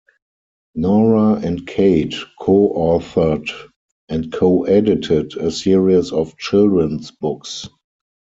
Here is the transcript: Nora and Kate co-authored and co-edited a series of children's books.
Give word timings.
Nora 0.73 1.33
and 1.43 1.67
Kate 1.67 2.15
co-authored 2.39 3.51
and 4.09 4.31
co-edited 4.33 5.37
a 5.37 5.51
series 5.51 6.11
of 6.11 6.35
children's 6.39 7.11
books. 7.11 7.69